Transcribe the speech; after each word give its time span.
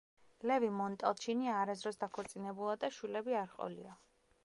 ლევი-მონტალჩინი 0.51 1.53
არასდროს 1.57 2.01
დაქორწინებულა 2.07 2.77
და 2.87 2.93
შვილები 2.99 3.41
არ 3.45 3.55
ჰყოლია. 3.57 3.97